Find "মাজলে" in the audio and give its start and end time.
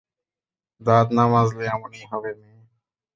1.27-1.63